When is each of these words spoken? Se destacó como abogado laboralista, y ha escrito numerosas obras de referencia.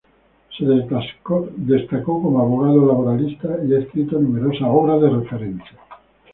Se 0.57 0.65
destacó 0.65 2.23
como 2.23 2.39
abogado 2.39 2.87
laboralista, 2.87 3.49
y 3.63 3.75
ha 3.75 3.79
escrito 3.81 4.17
numerosas 4.17 4.63
obras 4.67 4.99
de 4.99 5.09
referencia. 5.11 5.79